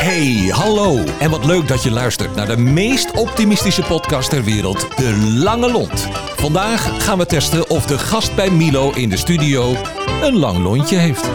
[0.00, 1.04] Hey, hallo.
[1.18, 5.70] En wat leuk dat je luistert naar de meest optimistische podcast ter wereld, De Lange
[5.70, 6.08] Lont.
[6.36, 9.74] Vandaag gaan we testen of de gast bij Milo in de studio
[10.22, 11.30] een lang lontje heeft.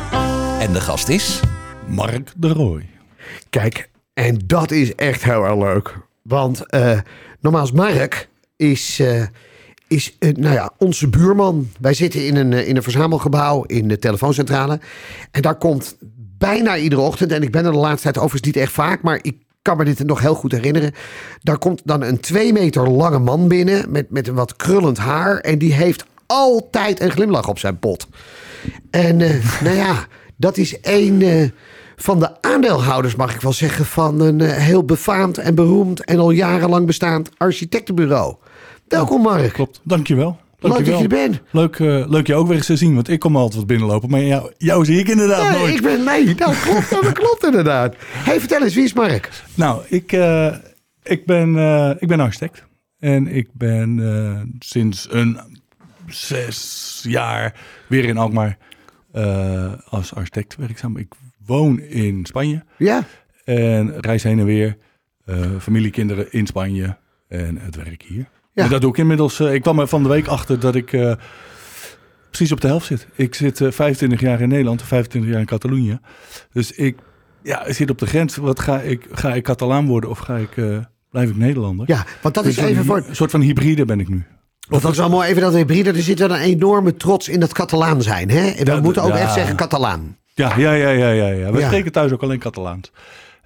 [0.60, 1.40] En de gast is...
[1.88, 2.90] Mark de Rooij.
[3.50, 5.98] Kijk, en dat is echt heel erg leuk.
[6.22, 7.00] Want eh
[7.40, 9.24] nogmaals, Mark is, eh,
[9.88, 11.70] is eh, nou ja, onze buurman.
[11.80, 14.80] Wij zitten in een, in een verzamelgebouw in de telefooncentrale.
[15.32, 15.98] En daar komt
[16.38, 19.20] bijna iedere ochtend, en ik ben er de laatste tijd overigens niet echt vaak, maar
[19.22, 20.92] ik kan me dit nog heel goed herinneren.
[21.42, 25.38] Daar komt dan een twee meter lange man binnen met, met een wat krullend haar.
[25.38, 28.08] En die heeft altijd een glimlach op zijn pot.
[28.90, 31.50] En eh, nou ja, dat is een eh,
[31.96, 36.20] van de aandeelhouders, mag ik wel zeggen, van een eh, heel befaamd en beroemd en
[36.20, 38.36] al jarenlang bestaand architectenbureau.
[38.88, 39.54] Welkom, Mark.
[39.54, 40.38] Klopt, dankjewel.
[40.60, 41.42] Leuk dat je er bent.
[41.52, 44.10] Leuk, eh, leuk je ook weer eens te zien, want ik kom altijd wat binnenlopen.
[44.10, 45.76] Maar jou, jou zie ik inderdaad Nee, nooit.
[45.76, 47.96] ik ben nee, dat klopt, dat klopt inderdaad.
[48.00, 49.30] hey, vertel eens, wie is Mark?
[49.56, 50.56] Nou, ik, eh,
[51.04, 52.64] ik, ben, eh, ik ben architect.
[53.00, 55.40] En ik ben sinds een
[56.08, 57.54] zes jaar
[57.88, 58.58] weer in Alkmaar
[59.90, 60.98] als architect werkzaam.
[60.98, 61.14] Ik
[61.46, 63.04] woon in Spanje Ja,
[63.44, 64.78] en reis heen en weer.
[65.60, 68.28] familiekinderen in Spanje en het werk hier.
[68.56, 69.40] Dat doe ik inmiddels.
[69.40, 71.12] eh, ik kwam er van de week achter dat ik eh,
[72.30, 73.08] precies op de helft zit.
[73.16, 76.00] Ik zit eh, 25 jaar in Nederland, 25 jaar in Catalonië.
[76.54, 76.98] Dus ik
[77.44, 78.36] ja, ik zit op de grens.
[78.36, 79.08] Wat ga ik?
[79.12, 80.78] Ga ik Catalaan worden of ga ik, eh,
[81.12, 81.86] blijf ik Nederlander?
[81.90, 82.98] ja want dat is Dus even een, voor...
[83.08, 84.24] een soort van hybride ben ik nu.
[84.70, 85.90] Want dat is wel mooi, even dat hybride.
[85.90, 88.30] Er zit wel een enorme trots in dat Catalaan zijn.
[88.30, 88.48] Hè?
[88.50, 89.18] En we Ja, moeten ook ja.
[89.18, 90.18] echt zeggen Catalaan.
[90.34, 91.28] Ja, ja, ja, ja, ja.
[91.28, 91.52] ja.
[91.52, 91.66] We Ja.
[91.66, 92.92] spreken thuis ook alleen Catalaans.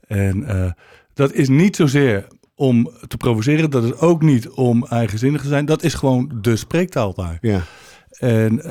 [0.07, 0.71] En eh,
[1.13, 2.27] dat is niet zozeer
[2.59, 3.69] om te provoceren.
[3.69, 5.65] Dat is ook niet om eigenzinnig te zijn.
[5.65, 7.38] Dat is gewoon de spreektaal daar.
[7.41, 7.61] Ja.
[8.20, 8.70] En eh,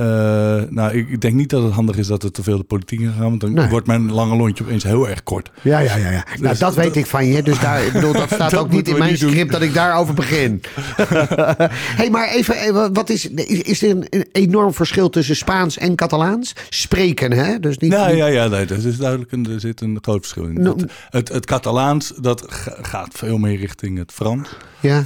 [0.71, 3.11] nou, ik denk niet dat het handig is dat er te veel de politiek in
[3.13, 3.19] gaat.
[3.19, 3.69] Want dan Nee.
[3.69, 5.51] wordt mijn lange lontje opeens heel erg kort.
[5.63, 6.11] Ja, ja, ja.
[6.11, 6.25] ja.
[6.41, 7.43] Nou, dat weet ik van je.
[7.43, 9.31] Dus daar, ik bedoel, dat staat Dat ook niet in mijn niet doen.
[9.31, 10.61] script dat ik daarover begin.
[12.01, 16.53] hey, maar even, even, wat is, is er een, enorm verschil tussen Spaans en Catalaans?
[16.69, 17.59] Spreken, hè?
[17.61, 19.33] Dus niet, Nou ja, ja nee, dat is duidelijk.
[19.33, 20.65] Een, er zit een groot verschil in.
[20.67, 24.49] Het, het, het Catalaans dat ga- gaat veel meer richting het Frans.
[24.81, 25.03] ja.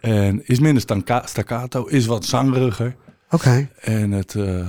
[0.00, 0.82] En is minder
[1.24, 2.94] staccato, is wat zangeriger.
[3.34, 3.68] Oké.
[3.80, 4.68] En het, eh,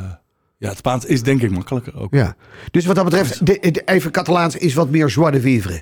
[0.58, 2.14] ja, het Spaans is denk ik makkelijker ook.
[2.14, 2.36] Ja.
[2.72, 5.82] Dus wat dat betreft, de, de- even Catalaans is wat meer joie de vivre.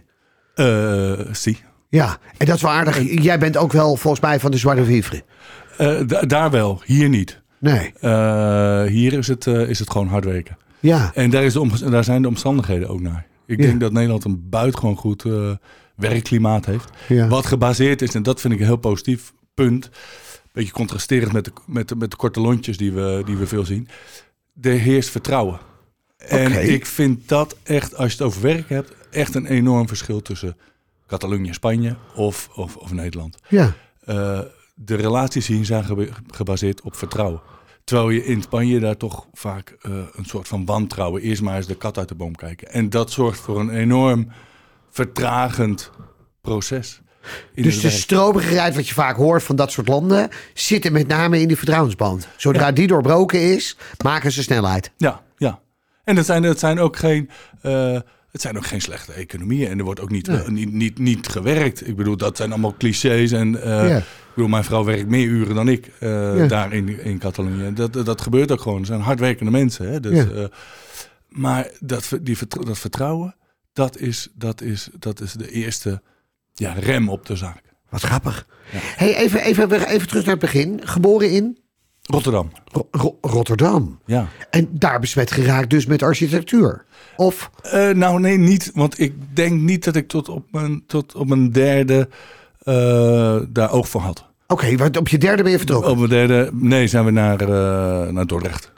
[0.56, 1.58] Eh, si.
[1.90, 3.22] Ja, en dat is wel aardig.
[3.24, 5.24] Jij bent ook wel volgens mij van de de vivre.
[5.78, 7.42] Eh, da- daar wel, hier niet.
[7.60, 7.94] Nee.
[8.90, 10.58] Hier is het, is het gewoon hard werken.
[10.80, 11.12] Ja.
[11.14, 13.26] En daar, is de daar zijn de omstandigheden ook naar.
[13.46, 13.66] Ik Ja.
[13.66, 15.26] denk dat Nederland een buitengewoon goed
[15.96, 16.90] werkklimaat heeft.
[17.08, 17.28] Ja.
[17.28, 19.90] Wat gebaseerd is, en dat vind ik een heel positief punt.
[20.54, 23.66] Beetje contrasterend met de, met de, met de korte lontjes die we, die we veel
[23.66, 23.88] zien.
[24.62, 25.60] Er heerst vertrouwen.
[26.18, 30.22] En ik vind dat echt, als je het over werk hebt, echt een enorm verschil
[30.22, 30.58] tussen
[31.08, 33.38] Catalonië Spanje of, of, of Nederland.
[33.48, 33.74] Ja.
[34.00, 34.40] Eh,
[34.76, 37.42] de relaties hier zijn gebaseerd op vertrouwen.
[37.84, 41.22] Terwijl je in Spanje daar toch vaak eh, een soort van wantrouwen...
[41.22, 42.72] eerst maar eens de kat uit de boom kijken.
[42.72, 44.28] En dat zorgt voor een enorm
[44.90, 45.92] vertragend
[46.42, 47.02] proces.
[47.54, 47.94] In Dus de werk.
[47.94, 50.30] stromigheid wat je vaak hoort van dat soort landen...
[50.54, 52.28] zit er met name in die vertrouwensband.
[52.38, 54.92] Zodra die doorbroken is, maken ze snelheid.
[54.98, 55.60] Ja, ja.
[56.04, 57.30] En het zijn, het zijn ook geen...
[57.62, 58.00] eh,
[58.32, 60.48] het zijn ook geen slechte economieën en er wordt ook niet, Nee.
[60.48, 61.88] niet, niet, niet gewerkt.
[61.88, 63.32] Ik bedoel, dat zijn allemaal clichés.
[63.32, 63.98] En eh, Ja.
[63.98, 64.04] ik
[64.36, 66.48] bedoel, mijn vrouw werkt meer uren dan ik eh, Ja.
[66.48, 67.74] daar in, in Catalonië.
[67.74, 68.80] Dat, dat gebeurt ook gewoon.
[68.80, 69.92] Er zijn hardwerkende mensen.
[69.92, 70.00] Hè?
[70.00, 70.26] Dus,
[71.30, 73.36] maar dat, die, dat vertrouwen,
[73.74, 76.02] dat is, dat, is, dat is de eerste
[76.54, 77.62] ja, rem op de zaak.
[77.90, 78.48] Wat grappig.
[78.74, 80.80] Hey, even, even, even terug naar het begin.
[80.84, 81.58] Geboren in
[82.02, 84.00] Rotterdam, Ro- Ro- Rotterdam.
[84.06, 84.28] ja.
[84.50, 86.86] En daar besmet geraakt dus met architectuur.
[87.16, 88.72] Of, Eh, nou, nee, niet.
[88.74, 92.10] Want ik denk niet dat ik tot op mijn, tot op mijn derde
[92.60, 94.26] eh, daar oog voor had.
[94.48, 95.92] oké, want op je derde ben je vertrokken.
[95.92, 98.72] Op mijn derde, nee, zijn we naar, eh, naar Dordrecht.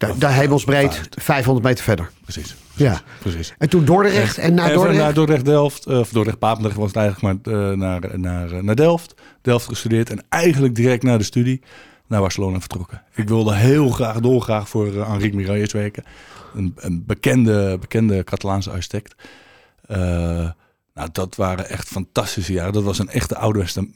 [0.00, 2.10] Da- daar hemelsbreed, 500 meter verder.
[2.22, 2.56] Precies.
[2.74, 3.00] Ja.
[3.18, 3.54] Precies.
[3.58, 4.98] En toen Dordrecht en na Even Dordrecht?
[4.98, 8.62] naar Dordrecht Delft, eh, of Dordrecht Papendrecht was het eigenlijk, maar eh, naar, naar, eh,
[8.62, 9.14] naar Delft.
[9.42, 11.60] Delft gestudeerd en eigenlijk direct na de studie
[12.06, 13.02] naar Barcelona vertrokken.
[13.14, 16.04] Ik wilde heel graag, dolgraag voor uh, Enrique Miralles werken.
[16.54, 19.14] Een, een bekende, bekende Catalaanse architect.
[21.00, 22.72] Nou, dat waren echt fantastische jaren.
[22.72, 23.88] Dat was een echte ouderwetse,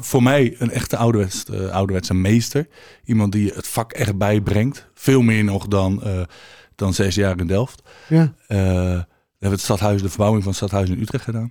[0.00, 2.68] voor mij een echte ouderwetse, eh, ouderwetse meester.
[3.04, 4.88] Iemand die het vak echt bijbrengt.
[4.94, 6.20] Veel meer nog dan, eh,
[6.74, 7.82] dan zes jaar in Delft.
[8.08, 8.34] Ja.
[8.46, 11.50] Eh, we hebben het stadhuis, de verbouwing van het stadhuis in Utrecht gedaan.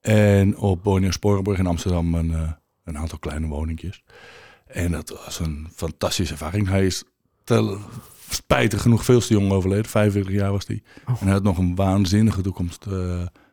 [0.00, 4.02] En op Borneo Sporenburg in Amsterdam een, een aantal kleine woningjes.
[4.66, 6.68] En dat was een fantastische ervaring.
[6.68, 7.04] Hij is
[8.28, 9.90] spijtig genoeg veel te jong overleden.
[9.90, 10.82] 45 jaar was hij.
[11.06, 12.86] En hij had nog een waanzinnige toekomst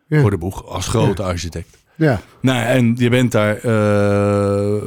[0.08, 0.22] Ja.
[0.22, 1.78] voor de boeg als grote architect.
[1.96, 2.22] Ja.
[2.42, 3.56] Nou, en je bent daar.
[3.58, 4.82] eh,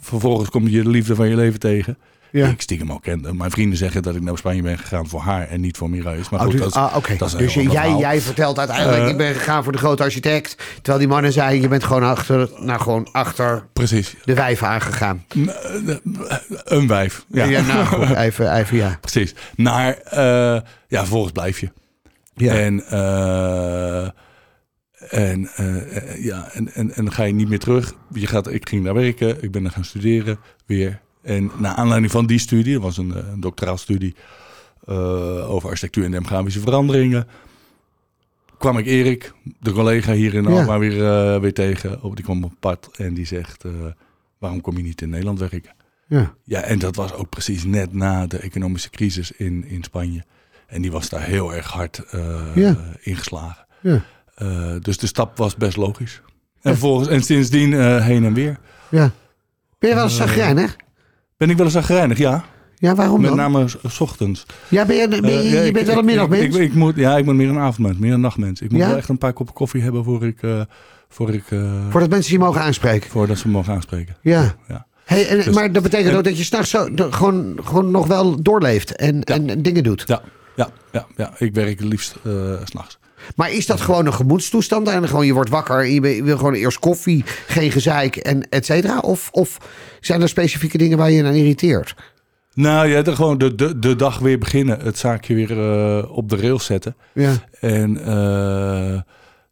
[0.00, 1.98] vervolgens kom je de liefde van je leven tegen.
[2.32, 2.44] Ja.
[2.44, 3.34] Die ik stiekem al kende.
[3.34, 6.22] Mijn vrienden zeggen dat ik naar Spanje ben gegaan voor haar en niet voor Mireille.
[6.30, 7.16] Maar Oh, goed, dus, dat is, ah, oké.
[7.16, 10.56] dat is dus jij, jij vertelt uiteindelijk, Eh, ik ben gegaan voor de grote architect.
[10.74, 14.16] Terwijl die mannen zeiden, je bent gewoon achter, nou, gewoon achter Precies.
[14.24, 15.24] de wijf aangegaan.
[16.64, 17.24] Een wijf.
[17.28, 18.98] Ja, Ja, nou goed, even, even ja.
[19.00, 19.34] precies.
[19.56, 20.20] Naar, eh,
[20.88, 21.70] ja, vervolgens blijf je.
[22.40, 22.54] Ja.
[22.54, 24.04] En, eh,
[25.10, 27.94] en, eh, eh, ja, en, en, en dan ga je niet meer terug.
[28.12, 31.00] Je gaat, ik ging daar werken, ik ben daar gaan studeren weer.
[31.22, 34.14] En naar aanleiding van die studie, dat was een, een doctoraalstudie
[35.46, 37.26] over architectuur en demografische veranderingen,
[38.58, 40.48] kwam ik Erik, de collega hier in Ja.
[40.50, 42.02] Alkmaar, weer, weer tegen.
[42.02, 43.64] Op, die kwam op pad en die zegt,
[44.38, 45.72] waarom kom je niet in Nederland werken?
[46.06, 46.34] ja.
[46.44, 50.24] Ja, en dat was ook precies net na de economische crisis in, in Spanje.
[50.70, 52.20] En die was daar heel erg hard eh,
[52.54, 52.76] Ja.
[53.00, 53.66] ingeslagen.
[53.80, 54.02] Ja.
[54.34, 54.48] Eh,
[54.80, 56.20] dus de stap was best logisch.
[56.62, 58.56] En, volgens, en sindsdien eh, heen en weer.
[58.88, 59.10] ja.
[59.78, 60.76] Ben je wel eens zagrijnig?
[61.36, 62.44] Ben ik wel eens zagrijnig, ja.
[62.76, 63.38] Ja, waarom Met dan?
[63.38, 64.46] name s- ochtends.
[64.68, 66.42] Ja, ben je, ben je, ja, je ik- bent wel een middagmens?
[66.42, 68.60] Ik, ik, ik moet, ja, ik ben meer een avondmens, meer een nachtmens.
[68.60, 68.86] Ik moet Ja?
[68.88, 70.38] wel echt een paar koppen koffie hebben voor ik,
[71.08, 71.44] voor ik,
[71.90, 73.10] Voordat mensen je mogen aanspreken.
[73.10, 74.16] voordat ze me mogen aanspreken.
[74.22, 74.54] Ja.
[74.68, 74.86] Ja.
[75.04, 76.74] Hey, en, Dus- maar dat betekent en- ook dat je s'nachts
[77.10, 80.04] gewoon, gewoon nog wel doorleeft en, en dingen doet.
[80.06, 80.22] Ja,
[80.64, 81.32] ja, ja, ja.
[81.38, 82.32] ik werk het liefst eh,
[82.64, 82.98] s s'nachts.
[83.36, 84.88] Maar is dat gewoon een gemoedstoestand?
[84.88, 88.66] En gewoon je wordt wakker en je, wil gewoon eerst koffie, geen gezeik en et
[88.66, 88.98] cetera?
[88.98, 89.58] Of, of
[90.00, 91.94] zijn er specifieke dingen waar je je aan irriteert?
[92.54, 94.80] Nou ja, de, gewoon de, de, de dag weer beginnen.
[94.80, 96.96] Het zaakje weer eh, op de rails zetten.
[97.12, 97.32] Ja.
[97.60, 99.00] En eh,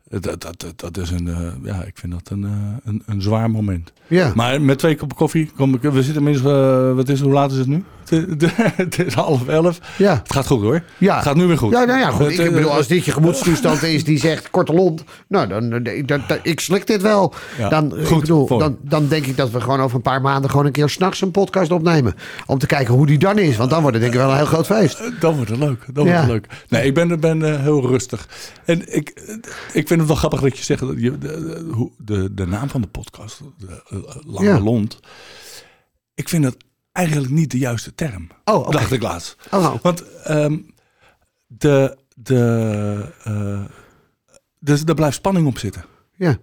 [0.08, 2.50] dat, dat, dat, is een, eh, ja, ik vind dat een, eh,
[2.84, 3.92] een, een zwaar moment.
[4.06, 4.32] Ja.
[4.34, 7.52] Maar met twee koppen koffie kom ik, we zitten minstens, eh, wat is, hoe laat
[7.52, 7.84] is het nu?
[8.10, 8.44] Het,
[8.76, 9.78] het is half elf.
[9.96, 10.14] Ja.
[10.22, 10.82] Het gaat goed hoor.
[10.98, 11.14] Ja.
[11.14, 11.72] Het gaat nu weer goed.
[11.72, 12.26] Ja, nou ja, goed.
[12.26, 15.70] Het, Ik eh, bedoel, als dit je gemoedstoestand is die zegt korte lont, nou, dan,
[15.70, 17.34] dan, dan- dan- ik slik dit wel.
[17.58, 20.20] Ja, Dan, ik goed, bedoel, dan, dan denk ik dat we gewoon over een paar
[20.20, 22.14] maanden gewoon een keer s'nachts een podcast opnemen.
[22.46, 24.36] Om te kijken hoe die dan is, want dan wordt het denk ik wel een
[24.36, 25.02] heel groot feest.
[25.20, 25.84] Dan wordt het leuk.
[25.92, 26.10] Dan Ja.
[26.26, 26.64] wordt het leuk.
[26.68, 28.28] Nee, ik ben, ben eh, heel rustig.
[28.64, 29.34] En ik, eh,
[29.72, 31.18] ik vind het wel grappig dat je zegt dat je,
[31.98, 34.60] de, de, naam van de podcast, de, eh, Lange Ja.
[34.60, 34.98] Lont.
[36.14, 36.56] Ik vind dat
[36.98, 38.28] eigenlijk niet de juiste term.
[38.44, 38.70] Oh.
[38.70, 39.36] Dacht ik laatst.
[39.50, 39.78] Oh, nou.
[39.82, 40.56] Want ehm,
[41.46, 43.60] de, de, eh,
[44.58, 45.84] dus daar blijft spanning op zitten.
[46.16, 46.36] Ja,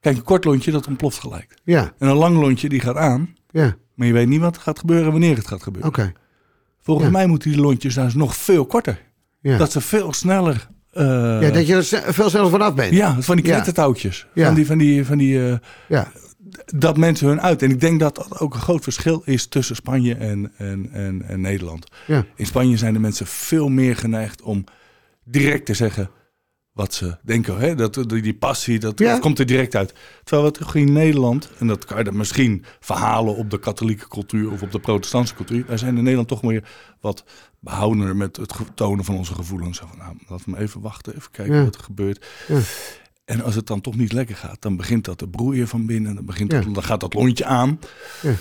[0.00, 1.54] Kijk, een kort lontje dat ontploft gelijk.
[1.64, 3.34] ja, En een lang lontje die gaat aan.
[3.50, 3.76] ja.
[3.94, 5.90] Maar je weet niet wat er gaat gebeuren en wanneer het gaat gebeuren.
[5.90, 6.12] Oké.
[6.80, 7.12] Volgens Ja.
[7.12, 9.02] mij moeten die lontjes daar nog veel korter.
[9.40, 9.56] Ja.
[9.58, 10.68] Dat ze veel sneller.
[10.92, 11.04] eh,
[11.42, 12.92] ja, dat je er veel sneller vanaf bent.
[12.94, 14.26] ja, van die knettertouwtjes.
[14.34, 14.46] Ja.
[14.46, 15.56] Van die, van die, van die, eh,
[15.88, 16.12] Ja.
[16.66, 17.62] Dat mensen hun uit.
[17.62, 21.22] En ik denk dat dat ook een groot verschil is tussen Spanje en, en, en,
[21.26, 21.86] en Nederland.
[22.06, 22.24] Ja.
[22.36, 24.64] In Spanje zijn de mensen veel meer geneigd om
[25.24, 26.10] direct te zeggen
[26.72, 27.58] wat ze denken.
[27.58, 27.74] Hè?
[27.74, 29.10] Dat, die, die passie, dat, Ja.
[29.12, 29.94] dat komt er direct uit.
[30.24, 34.08] Terwijl we toch in Nederland, en dat kan je dan misschien verhalen op de katholieke
[34.08, 35.64] cultuur of op de protestantse cultuur.
[35.66, 36.68] Wij zijn in Nederland toch meer
[37.00, 37.24] wat
[37.58, 39.78] behoudender met het tonen van onze gevoelens.
[39.78, 41.64] Zo van, nou, laten we even wachten, even kijken Ja.
[41.64, 42.26] wat er gebeurt.
[43.30, 46.14] En als het dan toch niet lekker gaat, dan begint dat te broeien van binnen.
[46.14, 46.60] Dan, begint Ja.
[46.60, 47.78] dat, dan gaat dat lontje aan.
[48.22, 48.32] Ja.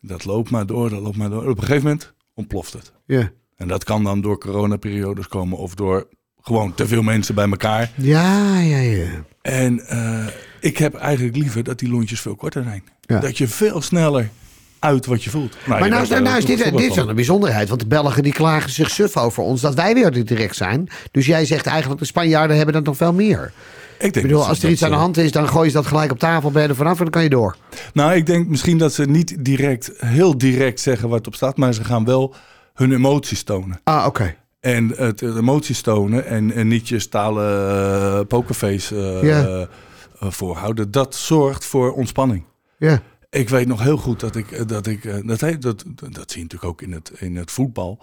[0.00, 1.48] Dat loopt maar door, dat loopt maar door.
[1.48, 2.92] Op een gegeven moment ontploft het.
[3.06, 3.30] Ja.
[3.56, 6.06] En dat kan dan door coronaperiodes komen of door
[6.40, 7.90] gewoon te veel mensen bij elkaar.
[7.96, 9.08] Ja, ja, ja.
[9.42, 10.26] En eh,
[10.60, 12.82] ik heb eigenlijk liever dat die lontjes veel korter zijn.
[13.00, 13.20] Ja.
[13.20, 14.30] Dat je veel sneller
[14.78, 15.56] uit wat je voelt.
[15.66, 17.68] Maar je nou, is- daar nou is dit, dit is wel een bijzonderheid.
[17.68, 20.88] Want de Belgen die klagen zich suf over ons dat wij weer direct zijn.
[21.10, 23.52] Dus jij zegt eigenlijk de Spanjaarden hebben dat nog veel meer.
[24.00, 25.74] Ik, denk Ik bedoel, als er iets aan de eh, hand is, dan gooi je
[25.74, 27.56] dat gelijk op tafel, ben je er vanaf en dan kan je door.
[27.92, 31.56] Nou, ik denk misschien dat ze niet direct, heel direct zeggen wat op staat.
[31.56, 32.34] Maar ze gaan wel
[32.74, 33.80] hun emoties tonen.
[33.84, 34.34] Ah, oké.
[34.60, 37.70] En het emoties tonen en, en niet je stalen
[38.18, 40.90] eh, pokerface eh, voorhouden.
[40.90, 42.44] Dat zorgt voor ontspanning.
[42.78, 46.42] Ja, Ik weet nog heel goed dat ik, dat ik dat, dat, dat zie je
[46.42, 47.98] natuurlijk ook in het, in het voetbal.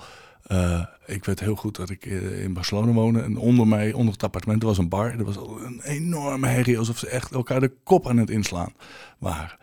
[0.48, 4.14] Eh, ik weet heel goed dat ik eh, in Barcelona woonde en onder mij, onder
[4.14, 5.12] het appartement, was een bar.
[5.18, 8.74] Er was een enorme herrie, alsof ze echt elkaar de kop aan het inslaan
[9.20, 9.58] waren.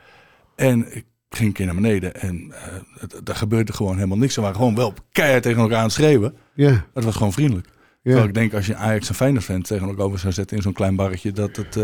[0.57, 2.53] En ik ging een keer naar beneden en
[2.99, 4.35] het- er gebeurde gewoon helemaal niks.
[4.35, 6.35] Ze waren gewoon wel keihard tegen elkaar aan het schreeuwen.
[6.55, 7.69] ja, het was gewoon vriendelijk.
[8.03, 8.23] ja.
[8.23, 10.97] Ik denk, als je Ajax en Feyenoord fans tegen elkaar zou zetten in zo'n klein
[10.97, 11.79] barretje, dat het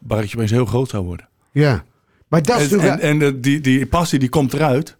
[0.00, 1.28] barretje opeens heel groot zou worden.
[1.52, 1.84] ja.
[2.28, 3.02] Maar dat is En, natuurlijk...
[3.02, 4.96] en, en die, die passie die komt eruit.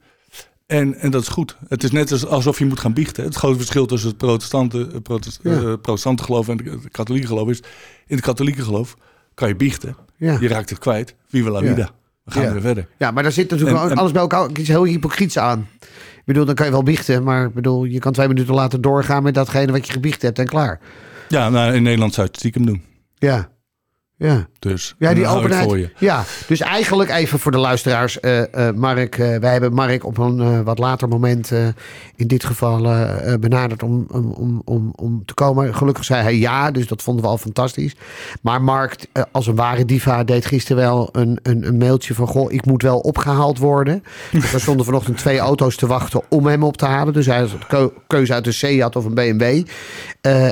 [0.67, 1.57] En, en dat is goed.
[1.69, 3.25] Het is net als, alsof je moet gaan biechten.
[3.25, 5.51] Het grote verschil tussen het protestante, eh, protest, Ja.
[5.53, 7.59] eh, protestante geloof en het katholieke geloof is...
[8.07, 8.97] in het katholieke geloof
[9.35, 9.97] kan je biechten.
[10.17, 10.37] ja.
[10.41, 11.15] Je raakt het kwijt.
[11.29, 11.91] Viva la vida.
[12.25, 12.89] We gaan weer verder.
[12.99, 15.39] ja, maar daar zit natuurlijk En- ook en- alles bij elkaar ook iets heel hypocriets
[15.39, 15.69] aan.
[15.81, 18.81] Ik bedoel, dan kan je wel biechten, maar ik bedoel, je kan twee minuten later
[18.81, 20.81] doorgaan met datgene wat je gebiecht hebt en klaar.
[21.29, 22.83] Ja, nou, in Nederland zou je het stiekem doen.
[23.15, 23.49] Ja.
[24.19, 24.47] Ja.
[24.59, 25.91] Dus Ja, die ik openheid.
[25.99, 28.21] Ja, dus eigenlijk even voor de luisteraars.
[28.21, 31.51] eh, eh, Mark, eh, wij hebben Mark op een wat later moment
[32.17, 32.83] in dit geval
[33.41, 35.75] benaderd om, om, om, om, om te komen.
[35.75, 37.95] Gelukkig zei hij ja, dus dat vonden we al fantastisch.
[38.43, 42.27] Maar Mark, als een ware diva, deed gisteren wel een, een, een mailtje van...
[42.27, 44.03] Goh, ik moet wel opgehaald worden.
[44.33, 47.13] Dus er stonden vanochtend twee auto's te wachten om hem op te halen.
[47.13, 49.63] Dus hij had keuze uit een Seat of een BMW.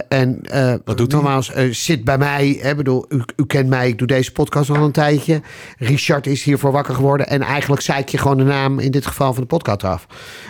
[0.08, 0.40] En
[0.84, 2.58] Wat doet eh, zit bij mij.
[2.60, 5.40] Hè, bedoel, u, u kent mij, ik doe deze podcast al een tijdje.
[5.78, 7.28] Richard is hiervoor wakker geworden.
[7.28, 10.06] En eigenlijk zei ik je gewoon de naam, in dit geval van de podcast af.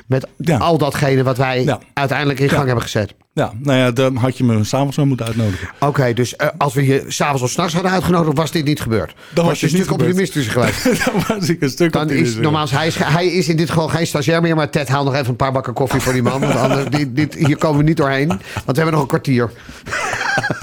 [0.06, 0.56] Met Ja.
[0.58, 1.78] al datgene wat wij Ja.
[1.94, 3.14] uiteindelijk in gang hebben gezet.
[3.32, 5.68] Ja, nou ja, dan had je me s'avonds wel moeten uitnodigen.
[5.80, 9.14] Oké, dus eh, als we je s'avonds of s'nachts hadden uitgenodigd, was dit niet gebeurd.
[9.34, 10.84] Dan was je een stuk optimistischer geweest.
[11.04, 13.88] dan was ik een stuk Dan is, normaal, hij, is, hij is in dit geval
[13.88, 16.40] geen stagiair meer, maar Ted haal nog even een paar bakken koffie voor die man.
[16.40, 19.50] Want anders, dit, dit, hier komen we niet doorheen, want we hebben nog een kwartier.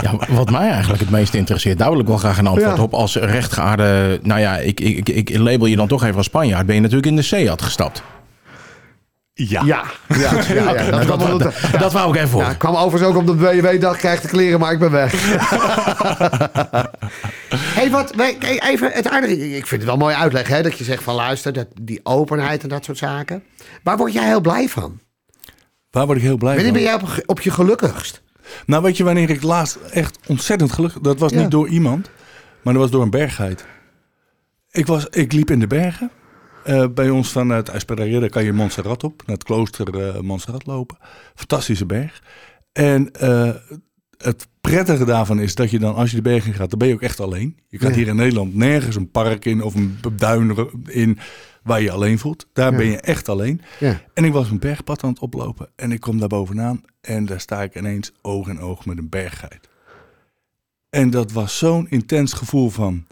[0.02, 2.84] Ja, wat mij eigenlijk het meest interesseert, daar wil ik wel graag een antwoord Ja.
[2.84, 2.94] op.
[2.94, 6.66] Als rechtgeaarde, nou ja, ik, ik, ik, ik label je dan toch even als Spanjaard.
[6.66, 8.02] Ben je natuurlijk in de Seat gestapt.
[9.34, 9.62] Ja.
[9.66, 10.90] Ja, ja, ja, ja.
[10.90, 12.52] Nou, dat, dat, dat wou ik even Ja, horen.
[12.52, 15.12] ik kwam overigens ook op de BMW-dag, krijg de kleren, maar ik ben weg.
[17.78, 18.14] hey, wat,
[18.60, 19.56] even het aardige.
[19.56, 22.64] Ik vind het wel mooi uitleg, hè, dat je zegt van luister, dat, die openheid
[22.64, 23.44] en dat soort zaken.
[23.84, 25.00] Waar word jij heel blij van?
[25.92, 26.82] Waar word ik heel blij Wanneer van?
[26.82, 28.22] ben jij op, op je gelukkigst?
[28.66, 31.02] Nou, weet je wanneer ik laatst echt ontzettend gelukkig...
[31.02, 31.42] Dat was Ja.
[31.42, 32.10] niet door iemand,
[32.62, 33.66] maar dat was door een berggeit.
[34.72, 36.12] Ik, was, ik liep in de bergen.
[36.64, 39.24] Eh, bij ons vanuit Espadrille kan je Montserrat op.
[39.26, 40.98] Naar het klooster eh, Montserrat lopen.
[41.36, 42.24] Fantastische berg.
[42.72, 43.50] En eh,
[44.18, 46.88] het prettige daarvan is dat je dan, als je de berg in gaat, dan ben
[46.88, 47.58] je ook echt alleen.
[47.68, 47.96] Je gaat Ja.
[47.96, 50.56] hier in Nederland nergens een park in of een duin
[50.88, 51.18] in
[51.64, 52.48] waar je je alleen voelt.
[52.54, 52.78] Daar Ja.
[52.78, 53.62] ben je echt alleen.
[53.80, 54.02] Ja.
[54.14, 57.40] En ik was een bergpad aan het oplopen en ik kom daar bovenaan en daar
[57.40, 59.70] sta ik ineens oog in oog met een berggeit.
[60.90, 63.08] En dat was zo'n intens gevoel van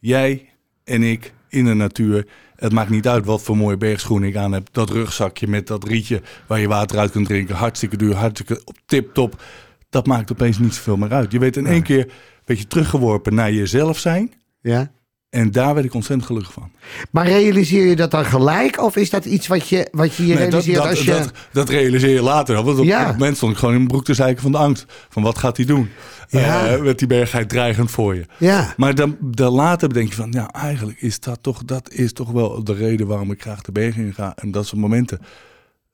[0.00, 0.52] jij
[0.84, 2.26] en ik in de natuur.
[2.56, 4.68] Het maakt niet uit wat voor mooie bergschoenen ik aan heb.
[4.72, 7.54] Dat rugzakje met dat rietje waar je water uit kunt drinken.
[7.54, 9.42] Hartstikke duur, hartstikke op tip-top.
[9.90, 11.32] Dat maakt opeens niet zoveel meer uit.
[11.32, 12.12] Je weet in één keer een
[12.44, 14.32] beetje teruggeworpen naar jezelf zijn.
[14.60, 14.92] Ja.
[15.30, 16.70] En daar werd ik ontzettend gelukkig van.
[17.10, 18.80] Maar realiseer je dat dan gelijk?
[18.82, 21.10] Of is dat iets wat je, wat je, je Nee, dat, realiseert dat, als je...
[21.10, 22.62] dat, dat realiseer je later.
[22.62, 23.06] Want op, Ja.
[23.12, 24.84] moment stond ik gewoon in mijn broek te zeiken van de angst.
[25.08, 25.88] Van wat gaat hij doen?
[26.28, 26.66] Ja.
[26.66, 28.26] Eh, met die bergheid dreigend voor je.
[28.38, 28.74] ja.
[28.76, 32.30] Maar dan, dan later bedenk je van, ja, eigenlijk is dat toch, dat is toch
[32.30, 34.32] wel de reden waarom ik graag de bergen in ga.
[34.36, 35.20] En dat soort momenten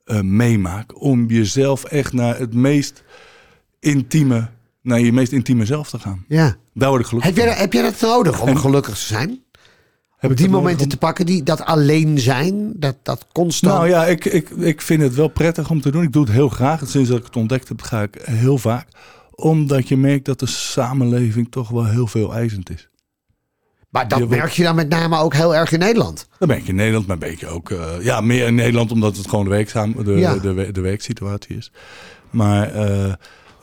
[0.05, 1.01] eh, meemaak.
[1.01, 3.03] Om jezelf echt naar het meest
[3.79, 4.47] intieme,
[4.83, 6.25] naar je meest intieme zelf te gaan.
[6.27, 6.55] ja.
[6.73, 9.41] Daar word ik gelukkig Heb, dat- heb dat nodig om gelukkig te zijn?
[10.33, 13.73] Die momenten te pakken, die, dat alleen zijn, dat, dat constant...
[13.73, 16.03] Nou ja, ik, ik, ik vind het wel prettig om te doen.
[16.03, 16.81] Ik doe het heel graag.
[16.85, 18.87] Sinds dat ik het ontdekt heb, ga ik heel vaak.
[19.35, 22.89] Omdat je merkt dat de samenleving toch wel heel veel eisend is.
[23.89, 26.27] maar dat je wordt- merk je dan met name ook heel erg in Nederland.
[26.39, 27.69] Dan ben ik in Nederland, maar ben je ook...
[27.71, 30.33] eh, ja, meer in Nederland omdat het gewoon de, werkzaam, de, Ja.
[30.37, 31.71] de, de, de werksituatie is.
[32.29, 33.13] Maar eh,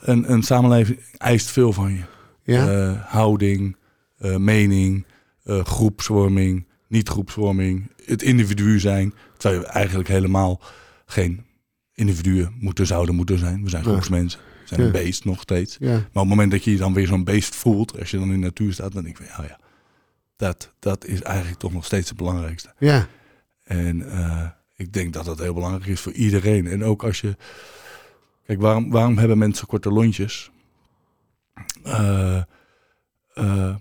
[0.01, 2.01] een, een samenleving eist veel van je.
[2.43, 2.67] Ja.
[2.67, 3.75] Eh, houding,
[4.17, 5.05] eh, mening,
[5.43, 9.13] eh, groepsvorming, niet groepsvorming, het individu zijn.
[9.37, 10.61] Terwijl we eigenlijk helemaal
[11.05, 11.45] geen
[11.93, 13.63] individuen moeten, zouden moeten zijn.
[13.63, 14.39] We zijn groepsmensen.
[14.39, 14.85] We zijn Ja.
[14.85, 15.77] een beest nog steeds.
[15.79, 15.89] ja.
[15.89, 18.27] Maar op het moment dat je je dan weer zo'n beest voelt, als je dan
[18.27, 19.59] in de natuur staat, dan denk ik van ja, ja
[20.35, 22.73] dat, dat is eigenlijk toch nog steeds het belangrijkste.
[22.77, 23.07] Ja.
[23.63, 24.05] En
[24.75, 26.67] ik denk dat dat heel belangrijk is voor iedereen.
[26.67, 27.35] En ook als je.
[28.51, 30.51] Kijk, waarom, waarom hebben mensen korte lontjes?
[31.83, 32.37] Eh,
[33.33, 33.75] eh,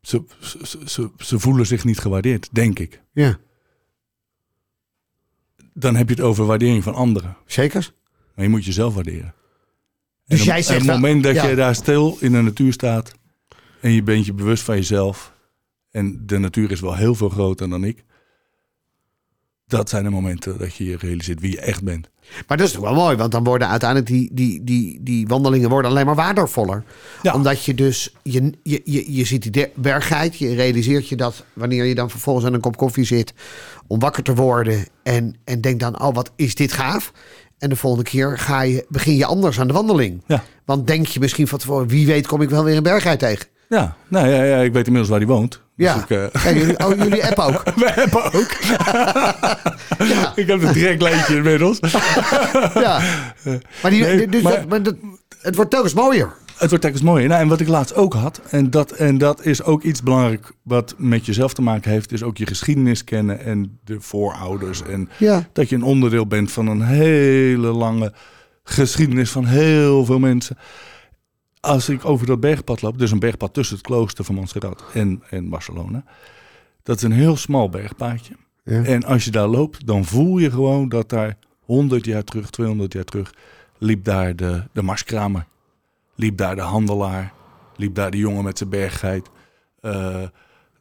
[0.00, 3.02] ze, ze, ze, ze voelen zich niet gewaardeerd, denk ik.
[3.12, 3.38] ja.
[5.74, 7.36] Dan heb je het over waardering van anderen.
[7.46, 7.92] Zeker?
[8.34, 9.34] Maar je moet jezelf waarderen.
[10.26, 11.46] Dus en jij zegt op het moment dat ja.
[11.46, 13.12] je daar stil in de natuur staat
[13.80, 15.32] en je bent je bewust van jezelf
[15.90, 18.04] en de natuur is wel heel veel groter dan ik,
[19.76, 22.08] dat zijn de momenten dat je je realiseert wie je echt bent.
[22.46, 25.70] Maar dat is toch wel mooi, want dan worden uiteindelijk die, die, die, die wandelingen
[25.70, 26.84] worden alleen maar waardevoller.
[27.22, 27.34] Ja.
[27.34, 31.84] Omdat je dus, je, je, je, je ziet die bergheid, je realiseert je dat wanneer
[31.84, 33.34] je dan vervolgens aan een kop koffie zit,
[33.86, 37.12] om wakker te worden en, en denk dan, oh wat is dit gaaf.
[37.58, 40.22] En de volgende keer ga je, begin je anders aan de wandeling.
[40.26, 40.44] Ja.
[40.64, 43.46] Want denk je misschien van tevoren, wie weet kom ik wel weer een bergheid tegen.
[43.68, 45.60] Ja, nou ja, ja ik weet inmiddels waar hij woont.
[45.82, 47.62] Dus Ja, ik, eh, jullie, oh, jullie app ook.
[47.76, 48.50] we hebben ook.
[50.08, 50.32] Ja.
[50.34, 51.78] ik heb een direct lijntje inmiddels.
[52.74, 53.00] Ja.
[53.82, 54.94] Maar, die, Nee, dus maar- dat, maar dat,
[55.40, 56.32] het wordt telkens mooier.
[56.56, 57.28] Het wordt telkens mooier.
[57.28, 60.52] Nou, en wat ik laatst ook had, en dat, en dat is ook iets belangrijk
[60.62, 64.82] wat met jezelf te maken heeft, is ook je geschiedenis kennen en de voorouders.
[64.82, 65.48] En Ja.
[65.52, 68.12] dat je een onderdeel bent van een hele lange
[68.64, 70.58] geschiedenis van heel veel mensen.
[71.62, 75.22] Als ik over dat bergpad loop, dus een bergpad tussen het klooster van Montserrat en,
[75.30, 76.04] en Barcelona.
[76.82, 78.34] Dat is een heel smal bergpaadje.
[78.64, 78.82] Ja.
[78.82, 82.92] En als je daar loopt, dan voel je gewoon dat daar 100 jaar terug, 200
[82.92, 83.34] jaar terug,
[83.78, 85.46] liep daar de, de marskramer.
[86.14, 87.32] Liep daar de handelaar.
[87.76, 89.30] Liep daar de jongen met zijn berggeit.
[89.80, 90.22] Eh,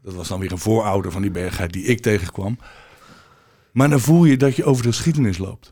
[0.02, 2.58] dat was dan weer een voorouder van die berggeit die ik tegenkwam.
[3.72, 5.72] Maar dan voel je dat je over de geschiedenis loopt.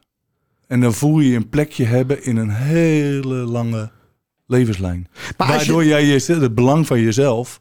[0.67, 3.91] En dan voel je een plekje hebben in een hele lange
[4.49, 5.07] levenslijn.
[5.37, 7.59] Maar als je- Waardoor jij je, het belang van jezelf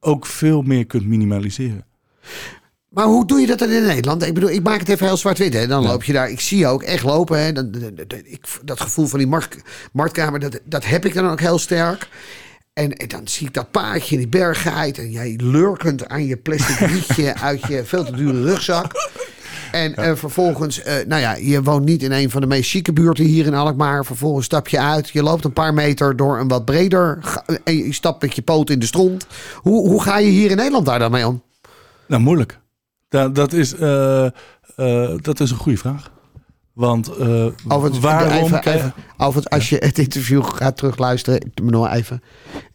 [0.00, 1.84] ook veel meer kunt minimaliseren.
[2.88, 4.22] Maar hoe doe je dat dan in Nederland?
[4.26, 5.52] Ik bedoel, ik maak het even heel zwart-wit.
[5.54, 5.66] hè.
[5.66, 6.30] Dan loop je daar.
[6.30, 7.44] Ik zie je ook echt lopen.
[7.44, 7.52] Hè.
[7.52, 9.56] Dat, dat, dat- ik, dat gevoel van die markt,
[9.92, 12.08] marktkamer, dat, dat heb ik dan ook heel sterk.
[12.72, 14.98] En, en dan zie ik dat paardje in die berggeit.
[14.98, 18.92] En jij lurkend aan je plastic rietje uit je veel te dure rugzak.
[19.74, 22.92] En eh, vervolgens, eh, nou ja, je woont niet in een van de meest chique
[22.92, 24.04] buurten hier in Alkmaar.
[24.04, 25.08] Vervolgens stap je uit.
[25.08, 27.18] Je loopt een paar meter door een wat breder.
[27.64, 29.26] En je stapt met je poot in de stront.
[29.54, 31.42] Hoe, hoe ga je hier in Nederland daar dan mee om?
[32.06, 32.60] Nou, moeilijk.
[33.08, 34.28] Dat, dat, is, eh,
[35.16, 36.10] dat is een goede vraag.
[36.72, 38.54] Want eh, Overigens, waarom...
[39.16, 42.22] even, als je het interview gaat terugluisteren, ik nog even,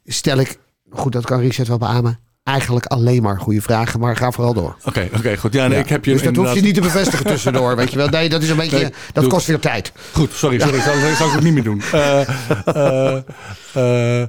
[0.04, 0.58] stel ik,
[0.90, 4.76] goed, dat kan Richard wel beamen, eigenlijk alleen maar goede vragen, maar ga vooral door.
[4.84, 5.52] Oké, oké, goed.
[5.52, 7.96] Ja, nee, ik heb je dus dat hoef je niet te bevestigen tussendoor, weet je
[7.96, 8.08] wel.
[8.08, 9.92] Nee, dat is een beetje, Nee, dat kost weer tijd.
[10.12, 10.80] Goed, sorry, sorry.
[10.80, 11.82] Zal, zal ik het niet meer doen.
[11.92, 12.20] Eh,
[13.74, 14.28] eh, eh, eh,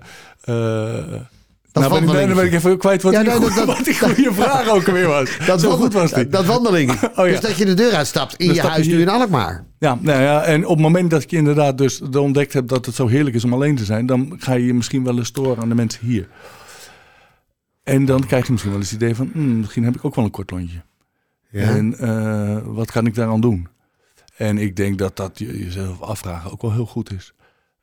[1.74, 3.76] nou, ben ik, dan ben ik even kwijt wat, Ja, die, nee, goeie- dat- dat-
[3.76, 5.30] wat die goede vraag ook weer was.
[5.30, 6.28] Zo wandel- goed was die.
[6.28, 7.00] Dat wandeling.
[7.16, 7.24] ja.
[7.24, 9.64] Dus dat je de deur uitstapt in Dan je stap je huis nu in Alkmaar.
[9.80, 12.96] Ja, nou ja, en op het moment dat je inderdaad dus ontdekt hebt dat het
[12.96, 15.62] zo heerlijk is om alleen te zijn, dan ga je je misschien wel eens storen
[15.64, 16.28] aan de mensen hier.
[17.84, 20.16] En dan krijg je misschien wel eens het idee van, hmm, misschien heb ik ook
[20.16, 20.82] wel een kort lontje.
[21.52, 23.68] En eh, wat kan ik daaraan doen?
[24.36, 27.34] En ik denk dat dat je jezelf afvragen ook wel heel goed is.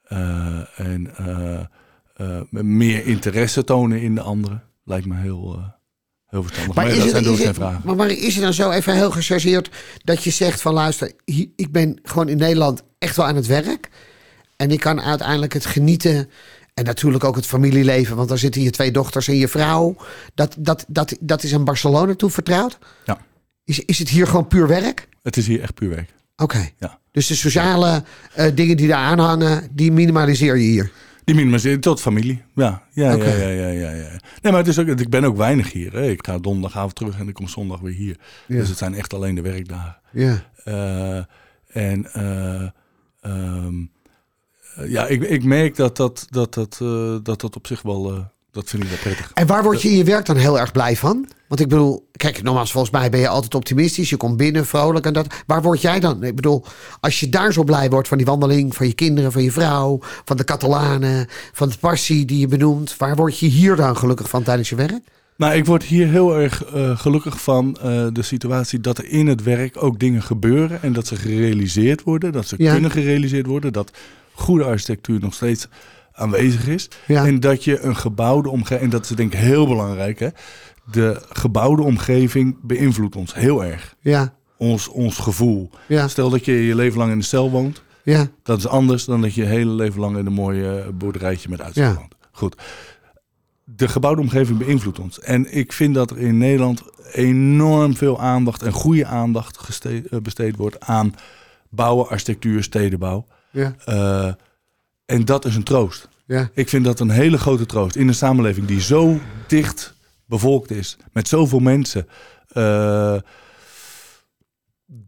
[0.03, 5.73] Eh, en eh, meer interesse tonen in de anderen lijkt me heel,
[6.27, 6.75] heel verstandig.
[6.75, 7.81] Maar, is dat het- zijn vragen.
[7.85, 9.71] Maar, maar is het dan zo even heel gechargeerd
[10.05, 11.13] dat je zegt van luister,
[11.57, 13.89] ik ben gewoon in Nederland echt wel aan het werk.
[14.57, 16.31] En ik kan uiteindelijk het genieten.
[16.79, 19.97] En natuurlijk ook het familieleven, want daar zitten je twee dochters en je vrouw.
[20.35, 22.79] Dat, dat, dat, dat is aan Barcelona toevertrouwd.
[23.05, 23.19] Ja,
[23.65, 25.09] Is, is het hier gewoon puur werk?
[25.23, 26.15] het is hier echt puur werk.
[26.37, 26.69] Oké.
[26.79, 26.99] Ja.
[27.11, 28.03] Dus de sociale
[28.35, 30.93] eh, dingen die daar aan hangen, die minimaliseer je hier.
[31.25, 32.43] Die minimaliseren tot familie.
[32.55, 34.11] Ja, ja, ja, ja, ja, ja, ja.
[34.43, 35.93] Nee, maar het is ook, ik ben ook weinig hier.
[35.93, 36.11] Hè.
[36.11, 38.17] Ik ga donderdagavond terug en ik kom zondag weer hier.
[38.47, 38.57] Ja.
[38.57, 39.97] Dus het zijn echt alleen de werkdagen.
[40.13, 40.47] Ja.
[40.65, 41.17] Eh,
[41.69, 42.69] en eh,
[43.21, 43.98] ehm, eh,
[44.87, 48.19] ja, ik, ik merk dat dat, dat, dat, eh, dat, dat op zich wel, eh,
[48.51, 49.31] dat vind ik wel prettig.
[49.35, 51.29] En waar word je in je werk dan heel erg blij van?
[51.49, 54.11] Want ik bedoel, kijk, nogmaals, volgens mij ben je altijd optimistisch.
[54.11, 55.27] Je komt binnen, vrolijk en dat.
[55.47, 56.23] Waar word jij dan?
[56.25, 56.65] Ik bedoel,
[57.01, 59.99] als je daar zo blij wordt van die wandeling, van je kinderen, van je vrouw,
[60.25, 62.97] van de Catalanen, van de passie die je benoemt.
[62.97, 65.01] Waar word je hier dan gelukkig van tijdens je werk?
[65.37, 69.27] Nou, ik word hier heel erg eh, gelukkig van eh, de situatie dat er in
[69.27, 72.73] het werk ook dingen gebeuren en dat ze gerealiseerd worden, dat ze Ja.
[72.73, 73.91] kunnen gerealiseerd worden, dat
[74.39, 75.69] goede architectuur nog steeds
[76.13, 77.27] aanwezig is Ja.
[77.27, 80.29] en dat je een gebouwde omgeving, en dat is denk ik heel belangrijk, hè,
[80.91, 83.95] de gebouwde omgeving beïnvloedt ons heel erg.
[84.01, 85.71] Ja, Ons, ons gevoel.
[85.89, 88.27] ja, Stel dat je je leven lang in een cel woont, ja.
[88.43, 91.61] dat is anders dan dat je je hele leven lang in een mooie boerderijtje met
[91.61, 91.95] uitzicht Ja.
[91.95, 92.15] woont.
[92.33, 92.57] Goed.
[93.65, 95.21] De gebouwde omgeving beïnvloedt ons.
[95.21, 100.57] En ik vind dat er in Nederland enorm veel aandacht en goede aandacht eh, besteed
[100.57, 101.15] wordt aan
[101.69, 103.27] bouwen, architectuur, stedenbouw.
[103.51, 104.33] Ja, Eh,
[105.07, 106.09] en dat is een troost.
[106.27, 109.95] ja, Ik vind dat een hele grote troost in een samenleving die zo dicht
[110.27, 112.07] bevolkt is, met zoveel mensen.
[112.49, 113.17] Eh,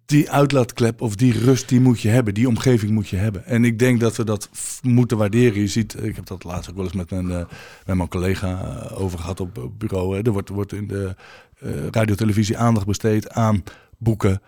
[0.07, 2.35] die uitlaatklep of die rust, die moet je hebben.
[2.35, 3.45] Die omgeving moet je hebben.
[3.47, 4.49] En ik denk dat we dat
[4.83, 5.61] moeten waarderen.
[5.61, 7.45] Je ziet, ik heb dat laatst ook wel eens met mijn, eh,
[7.87, 10.17] met mijn collega over gehad op, op bureau.
[10.17, 10.23] Hè.
[10.23, 11.15] Er wordt, wordt in de
[11.59, 13.63] eh radio-televisie aandacht besteed aan
[13.99, 14.43] boeken,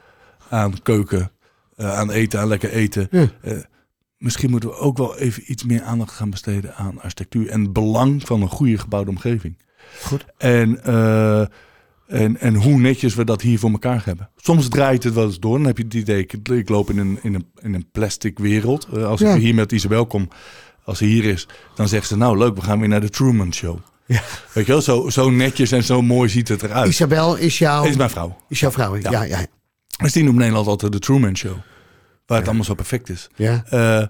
[0.48, 1.31] aan keuken,
[1.76, 3.09] aan eten, aan lekker eten.
[3.11, 3.28] Ja.
[4.22, 7.72] Misschien moeten we ook wel even iets meer aandacht gaan besteden aan architectuur en het
[7.72, 9.56] belang van een goede gebouwde omgeving.
[10.02, 10.24] Goed.
[10.38, 11.40] En, eh,
[12.06, 14.30] en, en hoe netjes we dat hier voor elkaar hebben.
[14.37, 15.56] Soms draait het wel eens door.
[15.58, 18.38] Dan heb je het idee, ik, ik loop in een, in een, in een plastic
[18.38, 18.88] wereld.
[18.94, 19.35] Eh, als Ja.
[19.35, 20.28] ik hier met Isabel kom,
[20.85, 23.54] als ze hier is, dan zegt ze, nou leuk, we gaan weer naar de Truman
[23.54, 23.78] Show.
[24.06, 24.22] Ja.
[24.52, 26.88] Weet je wel, zo, zo netjes en zo mooi ziet het eruit.
[26.88, 28.37] Isabel is jouw, is mijn vrouw.
[28.48, 28.96] is jouw vrouw.
[28.96, 29.46] Ja, ja, ja.
[30.02, 31.56] Dus die noemt Nederland altijd de Truman Show.
[32.32, 33.28] Waar het allemaal zo perfect is.
[33.36, 33.62] ja.
[33.68, 34.06] Eh,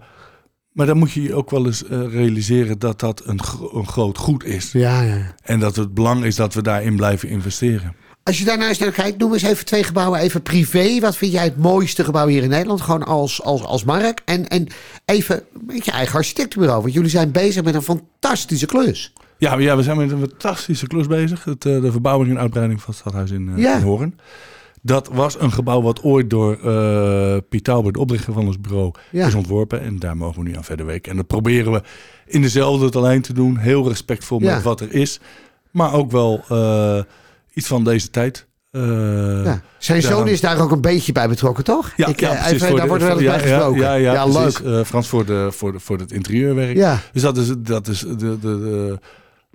[0.73, 3.87] maar dan moet je je ook wel eens eh, realiseren dat dat een, gro- een
[3.87, 4.73] groot goed is.
[4.73, 5.35] ja, ja.
[5.43, 7.95] En dat het belang is dat we daarin blijven investeren.
[8.23, 11.01] Als je daarnaast naar kijkt, noem eens even twee gebouwen even privé.
[11.01, 12.81] Wat vind jij het mooiste gebouw hier in Nederland?
[12.81, 14.21] Gewoon als, als, als Mark.
[14.25, 14.67] En, en
[15.05, 16.83] even met je eigen architectenbureau.
[16.83, 19.13] Want jullie zijn bezig met een fantastische klus.
[19.39, 21.45] Ja, ja, we zijn met een fantastische klus bezig.
[21.45, 23.77] Het, eh, de verbouwing en uitbreiding van het stadhuis in, Ja.
[23.77, 24.19] in Hoorn.
[24.85, 28.91] Dat was een gebouw wat ooit door eh Piet Tauber, de oprichter van ons bureau,
[29.11, 29.27] Ja.
[29.27, 29.81] is ontworpen.
[29.81, 31.11] En daar mogen we nu aan verder werken.
[31.11, 31.83] En dat proberen we
[32.27, 33.57] in dezelfde lijn te doen.
[33.57, 34.55] Heel respectvol Ja.
[34.55, 35.21] met wat er is.
[35.71, 36.99] Maar ook wel eh,
[37.55, 38.47] iets van deze tijd.
[38.71, 38.81] Eh,
[39.45, 39.61] Ja.
[39.79, 41.93] Zijn zoon is daar ook een beetje bij betrokken, toch?
[41.97, 43.81] Ja, Ik, ja, precies, daar de- wordt wel eens bij ja, gesproken.
[43.81, 44.87] Ja, ja, leuk.
[44.87, 46.77] Frans voor, de, voor, de, voor het interieurwerk.
[46.77, 46.99] Ja.
[47.13, 48.99] Dus dat is, dat is de, de, de,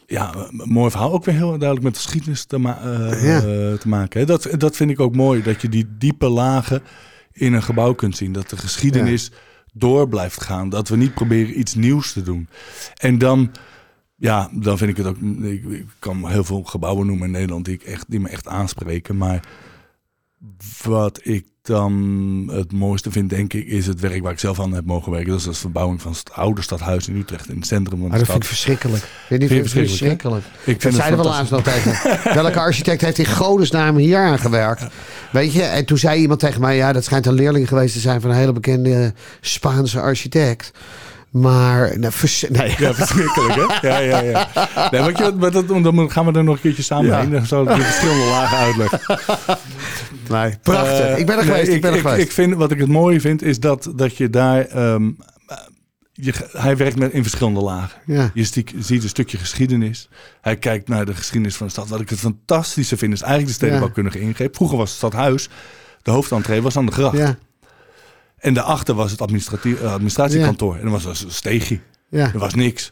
[0.09, 1.11] ja, een mooi verhaal.
[1.13, 3.37] Ook weer heel duidelijk met de geschiedenis te, ma- eh, Ja.
[3.37, 4.19] eh, te maken.
[4.19, 4.25] hè.
[4.25, 5.41] Dat, dat vind ik ook mooi.
[5.43, 6.81] Dat je die diepe lagen
[7.33, 8.31] in een gebouw kunt zien.
[8.31, 9.31] Dat de geschiedenis
[9.73, 10.69] door blijft gaan.
[10.69, 12.47] Dat we niet proberen iets nieuws te doen.
[12.97, 13.51] En dan,
[14.15, 15.17] ja, dan vind ik het ook...
[15.41, 18.47] Ik, ik kan heel veel gebouwen noemen in Nederland die, ik echt, die me echt
[18.47, 19.17] aanspreken.
[19.17, 19.39] Maar
[20.83, 21.93] wat ik dan
[22.53, 25.29] het mooiste vind, denk ik, is het werk waar ik zelf aan heb mogen werken.
[25.29, 28.07] Dat is de verbouwing van het oude stadhuis in Utrecht, in het centrum van de
[28.09, 28.51] Maar dat vind stad.
[28.53, 29.03] ik verschrikkelijk.
[29.27, 30.45] Vind je Vind niet verschrikkelijk?
[30.45, 32.33] Ik vind Dat het zeiden we laatst nog tegen.
[32.43, 34.85] Welke architect heeft in godesnaam hier aan gewerkt?
[35.31, 36.75] Weet je, en toen zei iemand tegen mij...
[36.75, 40.71] ja, dat schijnt een leerling geweest te zijn van een hele bekende Spaanse architect.
[41.31, 42.75] Maar, nou, vers- nee.
[42.77, 43.87] Ja, verschrikkelijk, hè?
[43.87, 44.47] Ja, ja, ja.
[44.91, 47.19] Nee, maar, je, maar dat, dan gaan we er nog een keertje samen Ja.
[47.19, 47.29] heen.
[47.31, 48.99] Dan zal ik de verschillende lagen uitleggen.
[50.29, 50.57] nee.
[50.61, 50.99] Prachtig.
[50.99, 52.21] Eh, ik ben er nee, geweest, ik ben er ik, geweest.
[52.25, 54.65] Ik vind, wat ik het mooie vind, is dat, dat je daar...
[54.65, 55.11] ehm,
[56.13, 58.01] je, hij werkt met, in verschillende lagen.
[58.05, 58.31] ja.
[58.33, 60.09] Je stiek- ziet een stukje geschiedenis.
[60.41, 61.87] Hij kijkt naar de geschiedenis van de stad.
[61.87, 64.55] Wat ik het fantastische vind, is eigenlijk de stedenbouwkundige ingreep.
[64.55, 65.49] Vroeger was het stadhuis,
[66.01, 67.17] de hoofdentree was aan de gracht.
[67.17, 67.37] Ja,
[68.37, 70.75] En daarachter was het eh, administratiekantoor.
[70.75, 71.79] En er was een steegje.
[72.09, 72.33] ja.
[72.33, 72.91] Er was niks.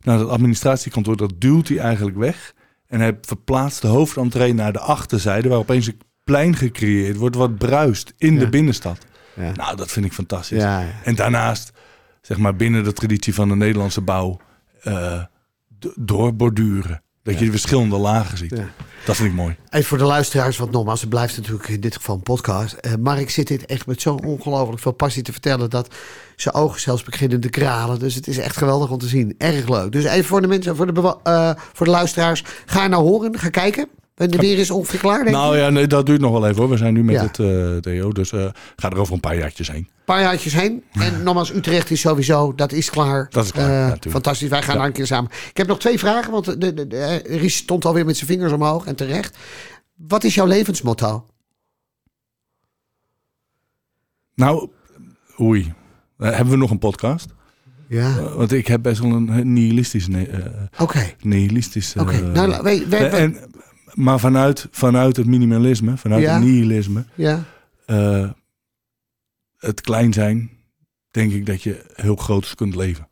[0.00, 2.54] Nou, dat administratiekantoor, dat duwt hij eigenlijk weg.
[2.86, 5.48] En hij verplaatst de hoofdentree naar de achterzijde...
[5.48, 8.38] waar opeens een plein gecreëerd wordt wat bruist in Ja.
[8.40, 8.98] de binnenstad.
[9.34, 9.52] Ja.
[9.54, 10.62] Nou, dat vind ik fantastisch.
[10.62, 10.84] Ja.
[11.04, 11.72] En daarnaast,
[12.22, 14.40] zeg maar, binnen de traditie van de Nederlandse bouw...
[15.78, 17.02] d- doorborduren.
[17.22, 18.54] Dat je de verschillende lagen ziet.
[19.06, 19.56] Dat vind ik mooi.
[19.70, 22.72] Even voor de luisteraars, want nogmaals, het blijft natuurlijk in dit geval een podcast.
[22.72, 25.94] Eh Mark zit dit echt met zo'n ongelooflijk veel passie te vertellen dat
[26.36, 27.98] zijn ogen zelfs beginnen te kralen.
[27.98, 29.34] Dus het is echt geweldig om te zien.
[29.38, 29.92] Erg leuk.
[29.92, 33.48] Dus even voor de mensen, voor de, eh, voor de luisteraars, ga naar horen, ga
[33.48, 33.88] kijken.
[34.16, 35.32] En de weer is ongeveer klaar, denk ik.
[35.34, 36.68] Nou ja, nee, dat duurt nog wel even hoor.
[36.68, 37.22] We zijn nu met Ja.
[37.22, 39.76] het DO, dus eh ga er over een paar jaartjes heen.
[39.76, 40.84] Een paar jaartjes heen.
[40.92, 43.26] En nogmaals, Utrecht is sowieso, dat is klaar.
[43.30, 44.84] Dat is klaar, Eh, fantastisch, wij gaan Ja.
[44.84, 45.30] een keer samen.
[45.50, 48.52] Ik heb nog twee vragen, want de, de, de, Ries stond alweer met zijn vingers
[48.52, 49.36] omhoog en terecht.
[49.94, 51.26] Wat is jouw levensmotto?
[54.34, 54.68] Nou,
[55.40, 55.72] oei.
[56.18, 57.26] Hebben we nog een podcast?
[57.88, 60.08] Ja, want ik heb best wel een nihilistisch...
[60.78, 61.12] oké.
[61.20, 62.00] nihilistische...
[62.00, 63.36] Oké, nou, en,
[63.96, 66.34] maar vanuit, vanuit het minimalisme, vanuit Ja.
[66.34, 67.04] het nihilisme...
[67.14, 67.44] ja.
[67.86, 68.30] eh,
[69.56, 70.50] het klein zijn,
[71.10, 73.08] denk ik dat je heel groots kunt leven.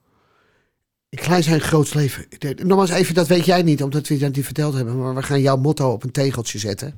[1.11, 2.25] Klein zijn, groots leven.
[2.57, 4.99] Nogmaals even, dat weet jij niet, omdat we dat niet verteld hebben.
[4.99, 6.89] Maar we gaan jouw motto op een tegeltje zetten.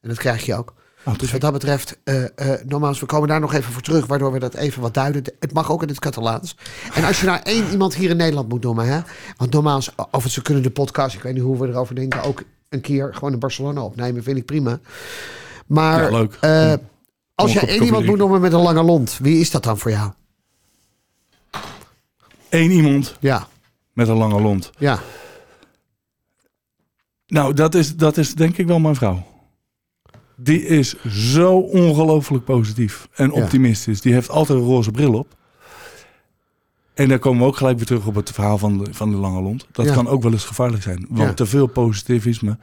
[0.00, 0.74] En dat krijg je ook.
[1.04, 4.06] Oh, Dus wat dat betreft, eh eh, nogmaals, we komen daar nog even voor terug,
[4.06, 5.22] waardoor we dat even wat duiden.
[5.38, 6.56] Het mag ook in het Catalaans.
[6.94, 9.00] En als je nou één iemand hier in Nederland moet noemen, hè?
[9.36, 12.42] Want nogmaals, of ze kunnen de podcast, ik weet niet hoe we erover denken, ook
[12.70, 14.80] een keer gewoon in Barcelona opnemen, vind ik prima.
[15.66, 16.36] Maar Ja, leuk.
[16.40, 16.78] eh, Ja.
[17.34, 19.90] als op, één iemand moet noemen met een lange lont, wie is dat dan voor
[19.90, 20.10] jou?
[22.48, 23.46] Eén iemand Ja,
[23.92, 24.70] met een lange lont.
[24.78, 25.00] ja,
[27.26, 29.26] Nou, dat is, dat is denk ik wel mijn vrouw.
[30.36, 33.42] Die is zo ongelooflijk positief en Ja.
[33.42, 34.00] optimistisch.
[34.00, 35.36] Die heeft altijd een roze bril op.
[37.00, 39.16] En dan komen we ook gelijk weer terug op het verhaal van de, van de
[39.16, 39.66] lange lont.
[39.72, 39.94] Dat Ja.
[39.94, 41.06] kan ook wel eens gevaarlijk zijn.
[41.08, 41.34] Want Ja.
[41.34, 42.58] te veel positivisme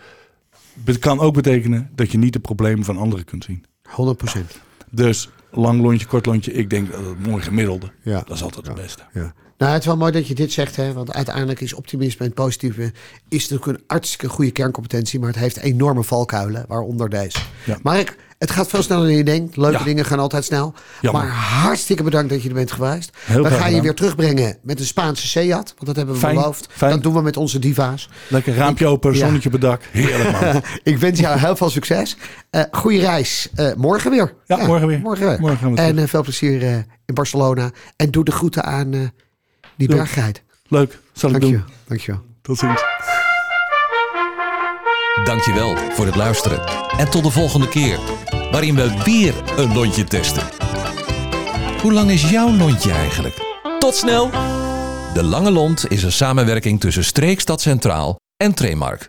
[0.74, 3.66] be- kan ook betekenen dat je niet de problemen van anderen kunt zien.
[3.90, 4.60] 100 procent.
[4.92, 6.54] Dus lang lontje, kort lontje.
[6.54, 7.92] Ik denk dat het mooi gemiddelde.
[8.04, 8.20] Ja.
[8.26, 9.04] Dat is altijd het beste.
[9.14, 9.34] Ja.
[9.58, 10.94] Nou, het is wel mooi dat je dit zegt, hè?
[10.94, 12.92] want uiteindelijk is optimisme en het positieve
[13.30, 17.40] is natuurlijk een hartstikke goede kerncompetentie, maar het heeft enorme valkuilen, waaronder deze.
[17.66, 17.78] Ja.
[17.84, 19.58] Mark, het gaat veel sneller dan je denkt.
[19.58, 19.84] Leuke Ja.
[19.84, 20.74] dingen gaan altijd snel.
[21.02, 21.22] Jammer.
[21.24, 23.18] Maar hartstikke bedankt dat je er bent geweest.
[23.26, 26.36] Heel we gaan je weer terugbrengen met een Spaanse Seat, want dat hebben we Fijn,
[26.36, 26.68] beloofd.
[26.72, 26.92] fijn.
[26.92, 28.10] Dat doen we met onze diva's.
[28.28, 29.18] Lekker raampje open, Ja.
[29.20, 29.82] zonnetje op het dak.
[29.92, 30.62] Heerlijk man.
[30.94, 32.18] Ik wens jou heel veel succes.
[32.50, 33.50] Eh goede reis.
[33.56, 34.34] Eh, morgen weer.
[34.46, 35.00] Ja, morgen weer.
[35.00, 35.40] Morgen weer.
[35.40, 36.74] Morgen gaan we en eh, veel plezier eh,
[37.06, 37.72] in Barcelona.
[37.96, 39.00] En doe de groeten aan eh,
[39.78, 40.44] die berggeit.
[40.68, 41.58] Leuk, zal ik Dank je.
[41.60, 41.68] doen.
[41.88, 42.22] Dankjewel.
[42.42, 42.84] Tot ziens.
[45.24, 46.60] Dankjewel voor het luisteren.
[46.98, 48.00] En tot de volgende keer,
[48.52, 50.44] waarin we weer een lontje testen.
[51.82, 53.36] Hoe lang is jouw lontje eigenlijk?
[53.80, 54.30] Tot snel!
[55.14, 59.06] De Lange Lont is een samenwerking tussen Streekstad Centraal en Tremark.